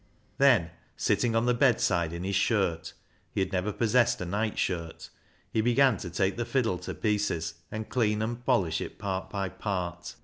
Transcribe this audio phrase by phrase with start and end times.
[0.39, 2.93] Then sitting on the bedside in his shirt,—
[3.35, 5.11] he had never possessed a night shirt,—
[5.53, 9.49] he began to take the fiddle to pieces and clean and polish it, part by
[9.49, 10.15] part.